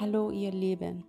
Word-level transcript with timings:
Hallo 0.00 0.30
ihr 0.30 0.52
Lieben, 0.52 1.02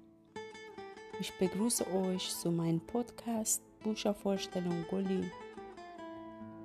ich 1.19 1.31
begrüße 1.37 1.85
euch 1.93 2.27
zu 2.31 2.49
meinem 2.49 2.79
Podcast 2.79 3.61
Büchervorstellung 3.83 4.83
Gulli. 4.89 5.29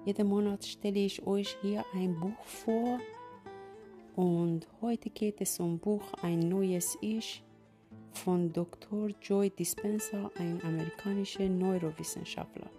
Jeden 0.06 0.28
Monat 0.28 0.64
stelle 0.64 1.00
ich 1.00 1.26
euch 1.26 1.54
hier 1.60 1.84
ein 1.92 2.18
Buch 2.18 2.42
vor 2.46 2.98
und 4.16 4.66
heute 4.80 5.10
geht 5.10 5.42
es 5.42 5.60
um 5.60 5.78
Buch 5.78 6.14
Ein 6.22 6.48
neues 6.48 6.96
Ich 7.02 7.44
von 8.12 8.50
Dr. 8.50 9.10
Joy 9.20 9.50
Dispenza, 9.50 10.30
ein 10.38 10.62
amerikanischer 10.64 11.46
Neurowissenschaftler. 11.46 12.70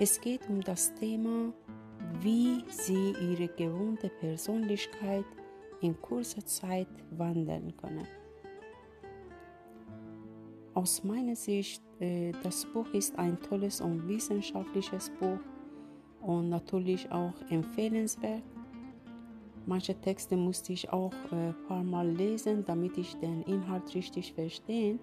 Es 0.00 0.18
geht 0.18 0.48
um 0.48 0.62
das 0.62 0.94
Thema, 0.94 1.52
wie 2.22 2.64
sie 2.70 3.14
ihre 3.20 3.48
gewohnte 3.48 4.08
Persönlichkeit 4.08 5.26
in 5.82 6.00
kurzer 6.00 6.44
Zeit 6.46 6.88
wandeln 7.10 7.76
können. 7.76 8.06
Aus 10.74 11.04
meiner 11.04 11.36
Sicht, 11.36 11.82
äh, 12.00 12.32
das 12.42 12.64
Buch 12.66 12.88
ist 12.94 13.18
ein 13.18 13.38
tolles 13.42 13.80
und 13.80 14.08
wissenschaftliches 14.08 15.10
Buch 15.20 15.40
und 16.22 16.48
natürlich 16.48 17.10
auch 17.10 17.34
empfehlenswert. 17.50 18.42
Manche 19.66 19.94
Texte 19.94 20.36
musste 20.36 20.72
ich 20.72 20.90
auch 20.90 21.12
ein 21.30 21.50
äh, 21.50 21.52
paar 21.68 21.84
Mal 21.84 22.08
lesen, 22.08 22.64
damit 22.64 22.96
ich 22.96 23.14
den 23.16 23.42
Inhalt 23.42 23.94
richtig 23.94 24.32
verstehe, 24.32 24.98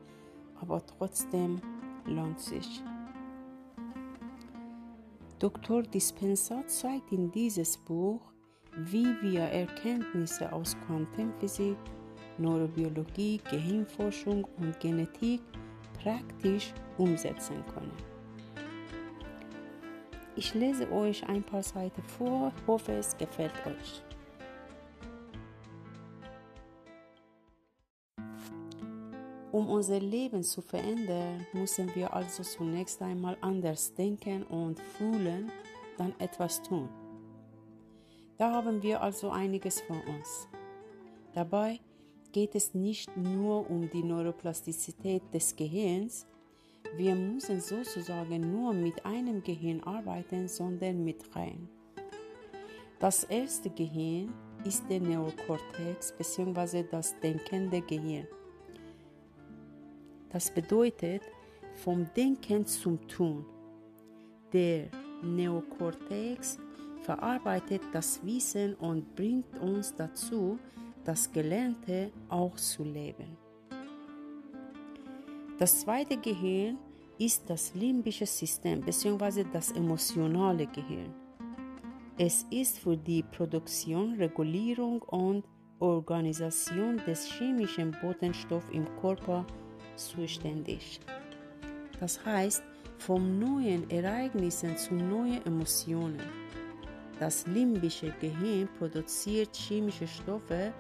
aber 0.60 0.86
trotzdem 0.86 1.62
lohnt 2.06 2.40
sich. 2.40 2.84
Dr. 5.38 5.84
Dispenza 5.84 6.68
zeigt 6.68 7.14
in 7.14 7.32
dieses 7.32 7.78
Buch, 7.78 8.29
wie 8.86 9.16
wir 9.22 9.42
Erkenntnisse 9.42 10.52
aus 10.52 10.78
Quantenphysik, 10.86 11.78
Neurobiologie, 12.38 13.42
Gehirnforschung 13.50 14.48
und 14.58 14.80
Genetik 14.80 15.42
praktisch 16.02 16.74
umsetzen 16.98 17.64
können. 17.74 17.92
Ich 20.36 20.54
lese 20.54 20.90
euch 20.92 21.28
ein 21.28 21.44
paar 21.44 21.64
Seiten 21.64 22.02
vor, 22.04 22.54
hoffe 22.66 22.94
es 22.94 23.18
gefällt 23.18 23.54
euch. 23.66 24.02
Um 29.52 29.68
unser 29.68 30.00
Leben 30.00 30.44
zu 30.44 30.62
verändern, 30.62 31.46
müssen 31.54 31.94
wir 31.96 32.14
also 32.14 32.44
zunächst 32.44 33.02
einmal 33.02 33.36
anders 33.42 33.94
denken 33.94 34.44
und 34.44 34.80
fühlen, 34.80 35.52
dann 35.98 36.14
etwas 36.20 36.62
tun. 36.62 36.88
Da 38.40 38.54
haben 38.54 38.82
wir 38.82 39.02
also 39.02 39.32
einiges 39.32 39.82
vor 39.82 40.02
uns. 40.08 40.48
Dabei 41.34 41.82
geht 42.32 42.56
es 42.56 42.74
nicht 42.74 43.16
nur 43.18 43.70
um 43.70 43.90
die 43.90 44.02
Neuroplastizität 44.02 45.22
des 45.34 45.58
Gehirns, 45.58 46.26
wir 46.96 47.16
müssen 47.16 47.60
sozusagen 47.60 48.52
nur 48.52 48.74
mit 48.74 49.06
einem 49.06 49.44
Gehirn 49.44 49.84
arbeiten, 49.84 50.48
sondern 50.48 51.04
mit 51.04 51.34
dreien. 51.34 51.68
Das 53.00 53.26
erste 53.26 53.70
Gehirn 53.70 54.34
ist 54.64 54.90
der 54.90 55.02
Neokortex 55.02 56.14
bzw. 56.14 56.84
das 56.90 57.20
denkende 57.20 57.82
Gehirn. 57.82 58.28
Das 60.30 60.50
bedeutet 60.50 61.24
vom 61.76 62.08
Denken 62.16 62.66
zum 62.66 63.06
Tun. 63.08 63.46
Der 64.54 64.88
Neokortex 65.22 66.58
verarbeitet 67.10 67.82
das 67.92 68.24
Wissen 68.24 68.76
und 68.76 69.16
bringt 69.16 69.58
uns 69.60 69.96
dazu, 69.96 70.60
das 71.04 71.32
Gelernte 71.32 72.12
auch 72.30 72.56
zu 72.56 72.84
leben. 72.84 73.36
Das 75.58 75.80
zweite 75.82 76.18
Gehirn 76.18 76.78
ist 77.18 77.50
das 77.50 77.74
limbische 77.74 78.28
System 78.28 78.82
bzw. 78.82 79.44
das 79.52 79.72
emotionale 79.72 80.68
Gehirn. 80.68 81.12
Es 82.16 82.46
ist 82.52 82.78
für 82.78 82.96
die 82.96 83.24
Produktion, 83.24 84.14
Regulierung 84.14 85.02
und 85.02 85.46
Organisation 85.80 87.02
des 87.08 87.26
chemischen 87.26 87.90
Botenstoffs 88.04 88.70
im 88.72 88.86
Körper 89.02 89.48
zuständig. 89.96 91.00
Das 92.00 92.24
heißt, 92.24 92.62
von 93.00 93.40
neuen 93.40 93.90
Ereignissen 93.90 94.78
zu 94.78 94.94
neuen 94.94 95.44
Emotionen. 95.48 96.49
Das 97.20 97.46
limbische 97.48 98.14
Gehirn 98.22 98.70
produziert 98.78 99.54
chemische 99.54 100.08
Stoffe, 100.08 100.72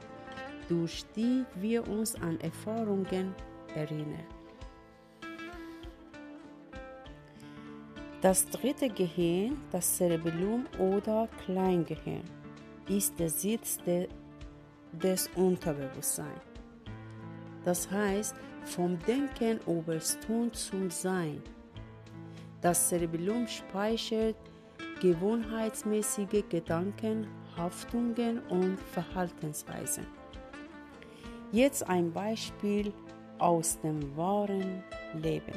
durch 0.69 1.03
die 1.15 1.43
wir 1.55 1.85
uns 1.87 2.15
an 2.15 2.39
Erfahrungen 2.39 3.35
erinnern. 3.75 4.23
Das 8.21 8.45
dritte 8.47 8.89
Gehirn, 8.89 9.57
das 9.71 9.97
Cerebellum 9.97 10.65
oder 10.77 11.27
Kleingehirn, 11.45 12.23
ist 12.87 13.17
der 13.19 13.29
Sitz 13.29 13.77
de, 13.85 14.07
des 14.91 15.29
Unterbewusstseins. 15.35 16.41
Das 17.63 17.89
heißt, 17.89 18.35
vom 18.65 18.97
Denken 18.99 19.59
übers 19.67 20.19
Tun 20.19 20.51
zum 20.53 20.89
Sein. 20.89 21.41
Das 22.61 22.89
Cerebellum 22.89 23.47
speichert 23.47 24.35
gewohnheitsmäßige 24.99 26.43
Gedanken, 26.49 27.27
Haftungen 27.55 28.39
und 28.49 28.79
Verhaltensweisen. 28.79 30.05
Jetzt 31.51 31.87
ein 31.87 32.11
Beispiel 32.11 32.93
aus 33.39 33.79
dem 33.81 34.15
wahren 34.15 34.83
Leben. 35.13 35.53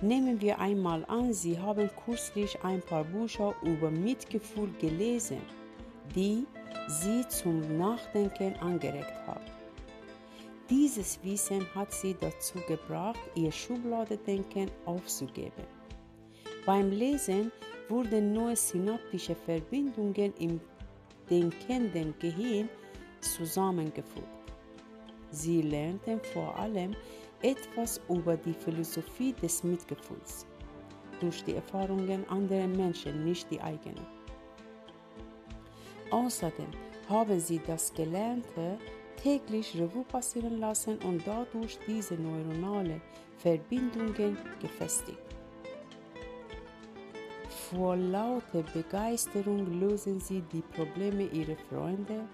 Nehmen 0.00 0.40
wir 0.40 0.58
einmal 0.58 1.04
an, 1.06 1.32
Sie 1.32 1.58
haben 1.58 1.90
kürzlich 2.04 2.56
ein 2.62 2.80
paar 2.80 3.04
Bücher 3.04 3.54
über 3.62 3.90
Mitgefühl 3.90 4.70
gelesen, 4.80 5.40
die 6.14 6.46
Sie 6.86 7.26
zum 7.28 7.76
Nachdenken 7.76 8.54
angeregt 8.56 9.12
haben. 9.26 9.44
Dieses 10.70 11.18
Wissen 11.24 11.66
hat 11.74 11.92
Sie 11.92 12.14
dazu 12.14 12.58
gebracht, 12.66 13.18
Ihr 13.34 13.50
Schubladedenken 13.50 14.70
aufzugeben. 14.84 15.77
Beim 16.68 16.90
Lesen 16.90 17.50
wurden 17.88 18.34
neue 18.34 18.54
synaptische 18.54 19.34
Verbindungen 19.34 20.34
im 20.38 20.60
denkenden 21.30 22.12
Gehirn 22.18 22.68
zusammengefügt. 23.22 24.52
Sie 25.30 25.62
lernten 25.62 26.20
vor 26.34 26.54
allem 26.56 26.94
etwas 27.40 28.02
über 28.10 28.36
die 28.36 28.52
Philosophie 28.52 29.32
des 29.32 29.64
Mitgefühls 29.64 30.44
durch 31.20 31.42
die 31.42 31.54
Erfahrungen 31.54 32.28
anderer 32.28 32.68
Menschen, 32.68 33.24
nicht 33.24 33.50
die 33.50 33.62
eigenen. 33.62 34.06
Außerdem 36.10 36.70
haben 37.08 37.40
sie 37.40 37.62
das 37.66 37.94
Gelernte 37.94 38.78
täglich 39.16 39.74
Revue 39.74 40.04
passieren 40.04 40.58
lassen 40.58 40.98
und 40.98 41.26
dadurch 41.26 41.78
diese 41.86 42.16
neuronale 42.16 43.00
Verbindungen 43.38 44.36
gefestigt. 44.60 45.27
Vor 47.70 47.96
lauter 47.96 48.62
Begeisterung 48.72 49.78
lösen 49.78 50.20
sie 50.20 50.40
die 50.40 50.62
Probleme 50.62 51.24
ihrer 51.24 51.56
Freunde, 51.68 52.26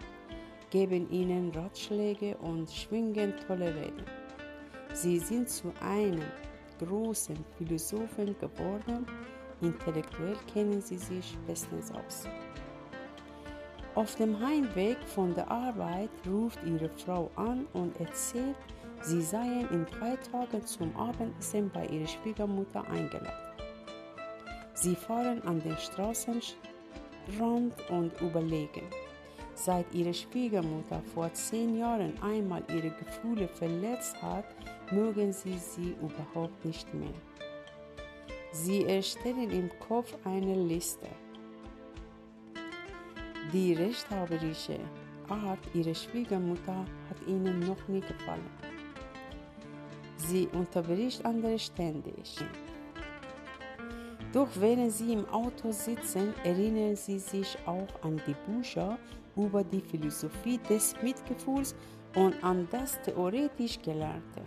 geben 0.70 1.10
ihnen 1.10 1.50
Ratschläge 1.50 2.36
und 2.36 2.70
schwingen 2.70 3.34
tolle 3.48 3.74
Reden. 3.74 4.04
Sie 4.92 5.18
sind 5.18 5.48
zu 5.48 5.72
einem 5.80 6.22
großen 6.78 7.36
Philosophen 7.58 8.36
geworden, 8.38 9.06
intellektuell 9.60 10.36
kennen 10.52 10.80
sie 10.80 10.98
sich 10.98 11.36
bestens 11.48 11.90
aus. 11.90 12.28
Auf 13.96 14.14
dem 14.14 14.38
Heimweg 14.38 14.98
von 15.04 15.34
der 15.34 15.50
Arbeit 15.50 16.10
ruft 16.28 16.60
ihre 16.64 16.90
Frau 16.90 17.28
an 17.34 17.66
und 17.72 17.98
erzählt, 17.98 18.56
sie 19.00 19.22
seien 19.22 19.68
in 19.70 19.84
drei 19.86 20.14
Tagen 20.30 20.64
zum 20.64 20.94
Abendessen 20.96 21.70
bei 21.74 21.86
ihrer 21.86 22.06
Schwiegermutter 22.06 22.84
eingeladen. 22.88 23.43
Sie 24.84 24.94
fahren 24.94 25.40
an 25.44 25.62
den 25.62 25.78
Straßenrand 25.78 26.54
und 27.88 28.20
überlegen. 28.20 28.82
Seit 29.54 29.86
ihre 29.94 30.12
Schwiegermutter 30.12 31.00
vor 31.14 31.32
zehn 31.32 31.78
Jahren 31.78 32.12
einmal 32.22 32.62
ihre 32.68 32.90
Gefühle 32.90 33.48
verletzt 33.48 34.20
hat, 34.20 34.44
mögen 34.92 35.32
sie 35.32 35.56
sie 35.56 35.96
überhaupt 36.02 36.62
nicht 36.66 36.92
mehr. 36.92 37.14
Sie 38.52 38.84
erstellen 38.84 39.50
im 39.52 39.70
Kopf 39.88 40.14
eine 40.22 40.54
Liste. 40.54 41.08
Die 43.54 43.72
rechthaberische 43.72 44.80
Art 45.30 45.60
ihrer 45.72 45.94
Schwiegermutter 45.94 46.84
hat 47.08 47.26
ihnen 47.26 47.60
noch 47.60 47.88
nie 47.88 48.02
gefallen. 48.02 48.50
Sie 50.18 50.46
unterbricht 50.52 51.24
andere 51.24 51.58
ständig. 51.58 52.44
Doch 54.34 54.48
während 54.56 54.90
sie 54.90 55.12
im 55.12 55.28
Auto 55.28 55.70
sitzen, 55.70 56.34
erinnern 56.42 56.96
sie 56.96 57.20
sich 57.20 57.56
auch 57.66 57.86
an 58.02 58.20
die 58.26 58.34
Bücher, 58.50 58.98
über 59.36 59.62
die 59.62 59.80
Philosophie 59.80 60.58
des 60.68 60.94
Mitgefühls 61.02 61.76
und 62.16 62.34
an 62.42 62.66
das 62.72 63.00
theoretisch 63.02 63.80
Gelernte. 63.80 64.42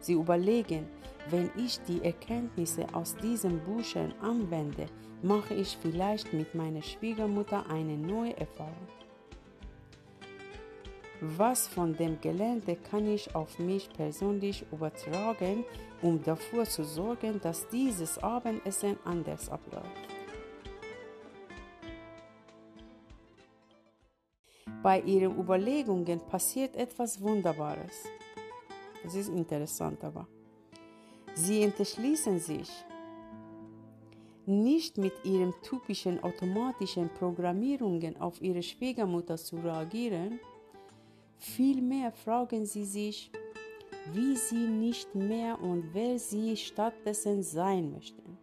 Sie 0.00 0.14
überlegen, 0.14 0.88
wenn 1.28 1.48
ich 1.56 1.80
die 1.82 2.02
Erkenntnisse 2.02 2.86
aus 2.92 3.14
diesen 3.16 3.60
Büchern 3.60 4.14
anwende, 4.20 4.86
mache 5.22 5.54
ich 5.54 5.78
vielleicht 5.80 6.32
mit 6.32 6.52
meiner 6.56 6.82
Schwiegermutter 6.82 7.64
eine 7.70 7.96
neue 7.96 8.36
Erfahrung. 8.36 8.88
Was 11.22 11.68
von 11.68 11.94
dem 11.94 12.18
Gelände 12.22 12.76
kann 12.76 13.06
ich 13.06 13.34
auf 13.34 13.58
mich 13.58 13.92
persönlich 13.92 14.64
übertragen, 14.72 15.64
um 16.00 16.22
dafür 16.22 16.64
zu 16.64 16.82
sorgen, 16.82 17.38
dass 17.42 17.68
dieses 17.68 18.16
Abendessen 18.18 18.96
anders 19.04 19.50
abläuft? 19.50 19.86
Bei 24.82 25.00
ihren 25.02 25.38
Überlegungen 25.38 26.20
passiert 26.20 26.74
etwas 26.74 27.20
Wunderbares. 27.20 28.04
Das 29.04 29.14
ist 29.14 29.28
interessant 29.28 30.02
aber. 30.02 30.26
Sie 31.34 31.62
entschließen 31.62 32.40
sich, 32.40 32.70
nicht 34.46 34.96
mit 34.96 35.12
ihren 35.22 35.52
typischen 35.62 36.22
automatischen 36.24 37.10
Programmierungen 37.10 38.18
auf 38.18 38.40
ihre 38.40 38.62
Schwiegermutter 38.62 39.36
zu 39.36 39.56
reagieren, 39.56 40.40
Vielmehr 41.40 42.12
fragen 42.12 42.66
sie 42.66 42.84
sich, 42.84 43.30
wie 44.12 44.36
sie 44.36 44.68
nicht 44.68 45.14
mehr 45.14 45.58
und 45.60 45.94
wer 45.94 46.18
sie 46.18 46.54
stattdessen 46.54 47.42
sein 47.42 47.92
möchten. 47.92 48.36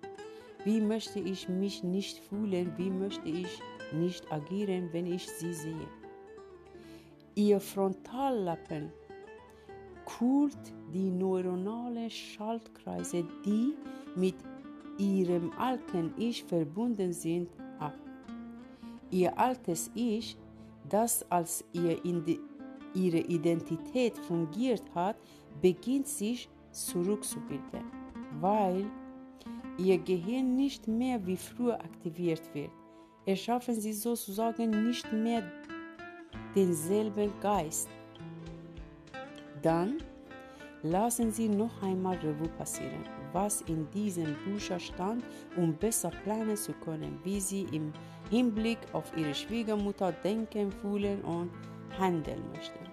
Wie 0.63 0.81
möchte 0.81 1.19
ich 1.19 1.47
mich 1.47 1.83
nicht 1.83 2.17
fühlen, 2.17 2.73
wie 2.75 2.89
möchte 2.89 3.29
ich 3.29 3.61
nicht 3.93 4.31
agieren, 4.31 4.89
wenn 4.91 5.05
ich 5.05 5.29
sie 5.29 5.53
sehe. 5.53 5.87
Ihr 7.35 7.59
Frontallappen 7.59 8.91
kühlt 10.05 10.57
die 10.91 11.11
neuronalen 11.11 12.09
Schaltkreise, 12.09 13.23
die 13.45 13.75
mit 14.15 14.35
ihrem 14.97 15.51
alten 15.51 16.15
Ich 16.17 16.43
verbunden 16.43 17.13
sind, 17.13 17.49
ab. 17.79 17.93
Ihr 19.11 19.37
altes 19.37 19.91
Ich, 19.93 20.35
das 20.89 21.29
als 21.29 21.63
ihr 21.73 22.03
ihre 22.97 23.19
Identität 23.19 24.17
fungiert 24.17 24.83
hat, 24.95 25.17
beginnt 25.61 26.07
sich 26.07 26.49
zurückzubilden, 26.71 27.83
weil 28.39 28.85
ihr 29.77 29.97
Gehirn 29.99 30.55
nicht 30.55 30.87
mehr 30.87 31.25
wie 31.25 31.37
früher 31.37 31.75
aktiviert 31.75 32.43
wird. 32.53 32.71
Erschaffen 33.25 33.79
sie 33.79 33.93
sozusagen 33.93 34.87
nicht 34.87 35.11
mehr 35.11 35.43
denselben 36.55 37.31
Geist. 37.41 37.89
Dann 39.61 39.97
lassen 40.83 41.31
Sie 41.31 41.49
noch 41.49 41.81
einmal 41.81 42.15
Revue 42.17 42.49
passieren, 42.57 43.03
was 43.33 43.61
in 43.63 43.89
diesem 43.91 44.35
Bücher 44.45 44.79
stand, 44.79 45.23
um 45.55 45.73
besser 45.73 46.11
planen 46.23 46.55
zu 46.55 46.73
können, 46.73 47.19
wie 47.23 47.39
Sie 47.39 47.67
im 47.71 47.91
Hinblick 48.29 48.79
auf 48.93 49.11
Ihre 49.17 49.33
Schwiegermutter 49.33 50.11
denken, 50.11 50.71
fühlen 50.71 51.21
und 51.21 51.51
handeln 51.99 52.43
möchten. 52.53 52.86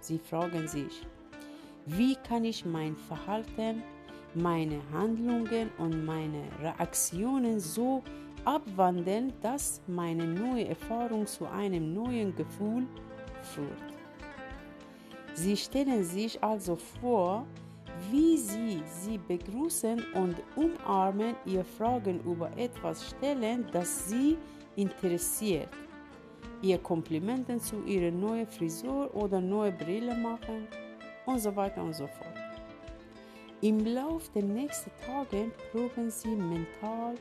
Sie 0.00 0.18
fragen 0.18 0.66
sich, 0.66 1.06
wie 1.86 2.16
kann 2.16 2.44
ich 2.44 2.64
mein 2.64 2.96
Verhalten, 2.96 3.82
meine 4.34 4.80
Handlungen 4.92 5.70
und 5.78 6.04
meine 6.04 6.42
Reaktionen 6.60 7.60
so 7.60 8.02
abwandeln, 8.44 9.32
dass 9.42 9.82
meine 9.86 10.26
neue 10.26 10.68
Erfahrung 10.68 11.26
zu 11.26 11.46
einem 11.46 11.92
neuen 11.92 12.34
Gefühl 12.34 12.86
führt. 13.42 13.90
Sie 15.34 15.56
stellen 15.56 16.04
sich 16.04 16.42
also 16.42 16.76
vor, 16.76 17.46
wie 18.10 18.36
sie 18.38 18.82
sie 18.86 19.18
begrüßen 19.18 20.02
und 20.14 20.36
umarmen, 20.56 21.34
ihr 21.44 21.64
Fragen 21.64 22.20
über 22.24 22.50
etwas 22.56 23.10
stellen, 23.10 23.66
das 23.72 24.08
sie 24.08 24.38
interessiert 24.76 25.68
ihr 26.62 26.78
Komplimenten 26.78 27.60
zu 27.60 27.82
ihrer 27.84 28.10
neuen 28.10 28.46
Frisur 28.46 29.14
oder 29.14 29.40
neue 29.40 29.72
Brille 29.72 30.14
machen 30.14 30.68
und 31.26 31.38
so 31.38 31.54
weiter 31.54 31.82
und 31.82 31.94
so 31.94 32.06
fort. 32.06 32.34
Im 33.62 33.84
Lauf 33.84 34.30
der 34.30 34.42
nächsten 34.42 34.90
Tage 35.04 35.50
proben 35.70 36.10
sie 36.10 36.34
mental 36.34 37.14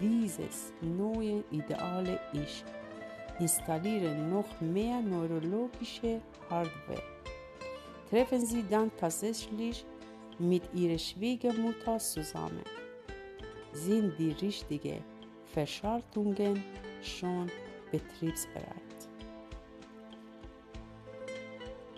dieses 0.00 0.72
neue 0.80 1.42
ideale 1.50 2.20
Ich, 2.32 2.64
installieren 3.40 4.30
noch 4.30 4.60
mehr 4.60 5.00
neurologische 5.00 6.20
Hardware. 6.48 7.02
Treffen 8.10 8.44
sie 8.44 8.64
dann 8.68 8.90
tatsächlich 8.96 9.84
mit 10.38 10.62
ihrer 10.74 10.98
Schwiegermutter 10.98 11.98
zusammen. 11.98 12.62
Sind 13.72 14.16
die 14.18 14.32
richtigen 14.32 15.02
Verschaltungen 15.52 16.62
schon 17.02 17.50
betriebsbereit. 17.94 18.98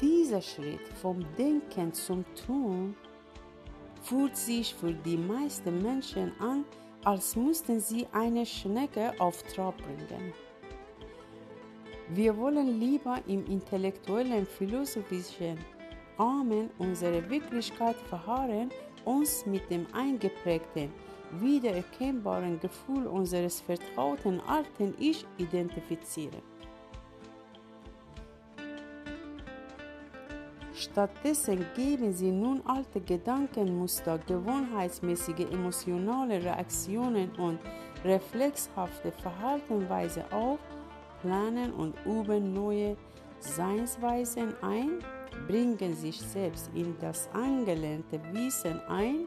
Dieser 0.01 0.43
Schritt 0.43 0.87
vom 1.01 1.25
Denken 1.39 1.93
zum 1.95 2.25
Tun 2.47 2.95
fühlt 4.03 4.37
sich 4.37 4.75
für 4.75 4.93
die 4.93 5.17
meisten 5.17 5.83
Menschen 5.83 6.33
an, 6.39 6.65
als 7.05 7.35
müssten 7.35 7.81
sie 7.81 8.07
eine 8.13 8.45
Schnecke 8.45 9.15
auf 9.19 9.43
Trab 9.45 9.77
bringen. 9.79 10.35
Wir 12.11 12.37
wollen 12.37 12.79
lieber 12.79 13.21
im 13.27 13.47
intellektuellen, 13.47 14.47
philosophischen 14.47 15.59
Rahmen 16.19 16.71
unserer 16.79 17.29
Wirklichkeit 17.31 17.97
verharren, 18.09 18.71
uns 19.06 19.47
mit 19.47 19.70
dem 19.70 19.87
eingeprägten 19.94 20.93
wiedererkennbaren 21.41 22.61
Gefühl 22.61 23.06
unseres 23.06 23.61
vertrauten 23.61 24.41
alten 24.47 24.94
Ich 24.99 25.26
identifizieren. 25.38 26.43
Stattdessen 30.75 31.64
geben 31.75 32.12
sie 32.12 32.31
nun 32.31 32.61
alte 32.67 33.00
Gedankenmuster, 33.00 34.19
gewohnheitsmäßige 34.19 35.47
emotionale 35.50 36.43
Reaktionen 36.44 37.31
und 37.37 37.59
reflexhafte 38.05 39.11
Verhaltensweise 39.11 40.25
auf, 40.31 40.59
planen 41.23 41.73
und 41.73 41.94
üben 42.05 42.52
neue 42.52 42.97
Seinsweisen 43.40 44.55
ein, 44.62 44.99
bringen 45.47 45.95
sich 45.95 46.21
selbst 46.21 46.71
in 46.75 46.97
das 47.00 47.28
angelernte 47.33 48.21
Wissen 48.33 48.81
ein 48.88 49.26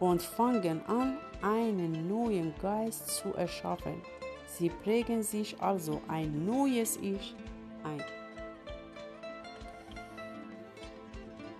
und 0.00 0.22
fangen 0.22 0.80
an, 0.86 1.18
einen 1.42 2.08
neuen 2.08 2.54
Geist 2.60 3.10
zu 3.10 3.34
erschaffen. 3.34 4.02
Sie 4.46 4.70
prägen 4.70 5.22
sich 5.22 5.60
also 5.60 6.00
ein 6.08 6.46
neues 6.46 6.96
Ich 6.98 7.34
ein. 7.84 8.02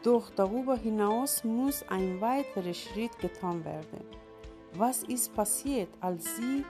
Doch 0.03 0.31
darüber 0.37 0.77
hinaus 0.77 1.43
muss 1.43 1.85
ein 1.89 2.21
weiterer 2.21 2.73
Schritt 2.73 3.19
getan 3.19 3.65
werden. 3.65 4.05
Was 4.75 5.03
ist 5.03 5.35
passiert, 5.35 5.89
als 6.01 6.37
Sie 6.37 6.65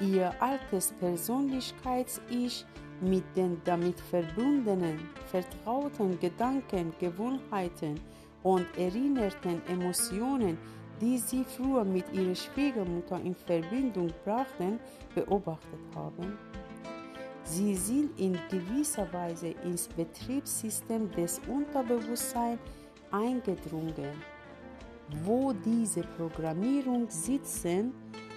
Ihr 0.00 0.30
altes 0.42 0.92
Persönlichkeits-Ich 0.92 2.66
mit 3.00 3.24
den 3.36 3.60
damit 3.64 4.00
verbundenen, 4.00 4.98
vertrauten 5.30 6.18
Gedanken, 6.20 6.92
Gewohnheiten 6.98 8.00
und 8.42 8.66
erinnerten 8.76 9.60
Emotionen 9.68 10.58
die 11.00 11.18
sie 11.18 11.44
früher 11.44 11.84
mit 11.84 12.10
ihrer 12.12 12.34
Schwiegermutter 12.34 13.20
in 13.22 13.34
Verbindung 13.34 14.12
brachten, 14.24 14.80
beobachtet 15.14 15.80
haben. 15.94 16.38
Sie 17.44 17.74
sind 17.76 18.18
in 18.18 18.38
gewisser 18.50 19.12
Weise 19.12 19.54
ins 19.64 19.88
Betriebssystem 19.88 21.10
des 21.12 21.40
Unterbewusstseins 21.46 22.58
eingedrungen, 23.10 24.22
wo 25.22 25.52
diese 25.52 26.02
Programmierung 26.16 27.08
sitzen 27.08 27.92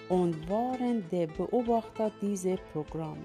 und 0.08 0.48
waren 0.48 1.04
der 1.10 1.26
Beobachter 1.26 2.12
dieser 2.20 2.56
Programme. 2.72 3.24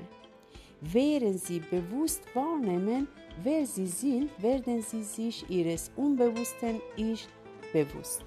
Während 0.91 1.39
sie 1.39 1.59
bewusst 1.59 2.23
wahrnehmen, 2.35 3.07
wer 3.41 3.65
sie 3.65 3.87
sind, 3.87 4.29
werden 4.41 4.83
sie 4.83 5.03
sich 5.03 5.49
ihres 5.49 5.89
unbewussten 5.95 6.79
Ich 6.95 7.27
bewusst. 7.73 8.23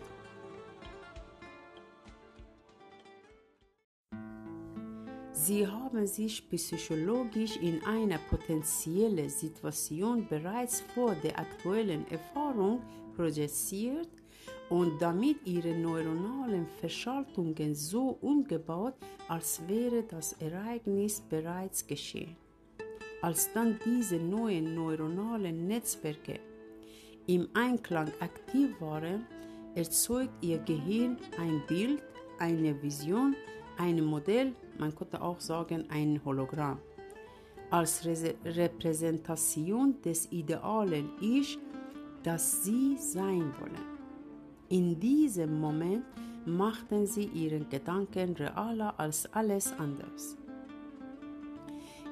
Sie 5.31 5.65
haben 5.65 6.05
sich 6.07 6.51
psychologisch 6.51 7.57
in 7.59 7.81
eine 7.85 8.19
potenzielle 8.29 9.31
Situation 9.31 10.27
bereits 10.29 10.81
vor 10.95 11.15
der 11.15 11.39
aktuellen 11.39 12.07
Erfahrung 12.11 12.83
projiziert 13.15 14.11
und 14.69 15.01
damit 15.01 15.37
ihre 15.47 15.75
neuronalen 15.75 16.67
Verschaltungen 16.81 17.75
so 17.77 18.19
umgebaut, 18.21 18.95
als 19.29 19.61
wäre 19.69 20.03
das 20.03 20.33
Ereignis 20.41 21.21
bereits 21.21 21.87
geschehen. 21.87 22.48
Als 23.21 23.53
dann 23.53 23.79
diese 23.85 24.17
neuen 24.17 24.77
neuronalen 24.77 25.67
Netzwerke 25.67 26.39
im 27.27 27.49
Einklang 27.53 28.13
aktiv 28.21 28.81
waren, 28.81 29.27
erzeugt 29.75 30.33
ihr 30.41 30.59
Gehirn 30.59 31.17
ein 31.39 31.63
Bild, 31.67 32.01
eine 32.39 32.81
Vision, 32.81 33.35
ein 33.77 34.05
Modell, 34.05 34.55
man 34.79 34.95
könnte 34.95 35.21
auch 35.21 35.41
sagen 35.41 35.85
ein 35.91 36.21
Hologramm, 36.25 36.79
als 37.71 38.07
Re 38.07 38.35
Repräsentation 38.45 40.01
des 40.03 40.31
idealen 40.31 41.11
Ich, 41.21 41.59
das 42.23 42.63
sie 42.63 42.97
sein 42.99 43.53
wollen. 43.61 43.99
In 44.69 44.99
diesem 45.01 45.61
Moment 45.61 46.05
machten 46.47 47.07
sie 47.07 47.25
ihren 47.25 47.69
Gedanken 47.69 48.35
realer 48.35 48.95
als 48.99 49.33
alles 49.33 49.73
anders. 49.73 50.37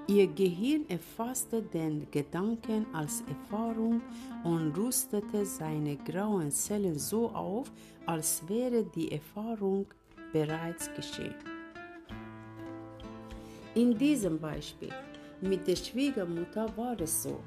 Ihr 0.09 0.29
Gehirn 0.29 0.85
erfasste 0.89 1.61
den 1.61 2.09
Gedanken 2.13 2.87
als 2.93 3.25
Erfahrung 3.29 4.01
und 4.45 4.77
rüstete 4.77 5.45
seine 5.45 5.97
grauen 5.97 6.53
Zellen 6.53 6.97
so 6.97 7.31
auf, 7.31 7.73
als 8.07 8.49
wäre 8.49 8.85
die 8.85 9.11
Erfahrung 9.11 9.87
bereits 10.33 10.89
geschehen. 10.95 11.35
In 13.75 13.99
diesem 13.99 14.39
Beispiel 14.39 14.93
mit 15.41 15.67
der 15.67 15.75
Schwiegermutter 15.75 16.69
war 16.77 17.01
es 17.01 17.25
so. 17.25 17.41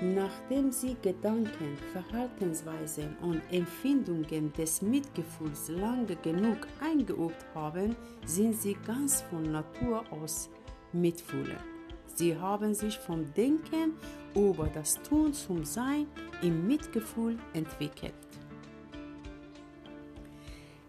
Nachdem 0.00 0.70
sie 0.70 0.96
Gedanken, 1.02 1.76
Verhaltensweisen 1.92 3.16
und 3.22 3.42
Empfindungen 3.50 4.52
des 4.52 4.80
Mitgefühls 4.80 5.68
lange 5.68 6.14
genug 6.22 6.68
eingeübt 6.80 7.44
haben, 7.54 7.96
sind 8.24 8.54
sie 8.54 8.76
ganz 8.86 9.22
von 9.22 9.50
Natur 9.50 10.04
aus 10.12 10.48
Mitfühler. 10.92 11.58
Sie 12.14 12.36
haben 12.36 12.74
sich 12.74 12.98
vom 12.98 13.32
Denken 13.34 13.94
über 14.34 14.66
das 14.66 15.00
Tun 15.02 15.32
zum 15.32 15.64
Sein 15.64 16.06
im 16.42 16.66
Mitgefühl 16.66 17.38
entwickelt. 17.52 18.14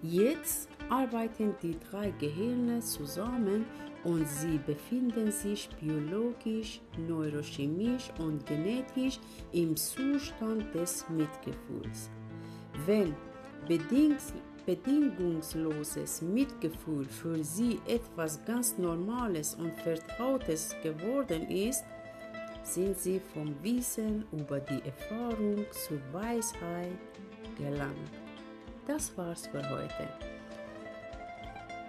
Jetzt 0.01 0.67
arbeiten 0.89 1.55
die 1.61 1.77
drei 1.79 2.11
Gehirne 2.19 2.79
zusammen 2.81 3.65
und 4.03 4.27
sie 4.27 4.59
befinden 4.65 5.31
sich 5.31 5.69
biologisch, 5.79 6.81
neurochemisch 6.97 8.09
und 8.19 8.45
genetisch 8.45 9.19
im 9.51 9.77
Zustand 9.77 10.73
des 10.73 11.07
Mitgefühls. 11.09 12.09
Wenn 12.85 13.15
bedingungsloses 14.75 16.21
Mitgefühl 16.21 17.05
für 17.05 17.43
sie 17.43 17.79
etwas 17.87 18.43
ganz 18.45 18.77
Normales 18.77 19.55
und 19.55 19.75
Vertrautes 19.79 20.75
geworden 20.81 21.49
ist, 21.49 21.83
sind 22.63 22.97
sie 22.97 23.19
vom 23.33 23.55
Wissen 23.63 24.25
über 24.31 24.59
die 24.59 24.81
Erfahrung 24.85 25.65
zur 25.71 25.99
Weisheit 26.13 26.97
gelangt. 27.57 28.11
Das 28.87 29.15
war's 29.17 29.47
für 29.47 29.67
heute. 29.69 30.07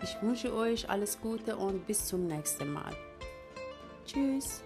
Ich 0.03 0.21
wünsche 0.21 0.53
euch 0.53 0.89
alles 0.89 1.21
Gute 1.21 1.57
und 1.57 1.87
bis 1.87 2.07
zum 2.07 2.27
nächsten 2.27 2.73
Mal. 2.73 2.93
Tschüss. 4.05 4.63